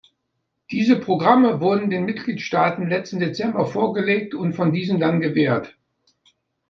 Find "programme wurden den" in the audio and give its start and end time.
0.99-2.05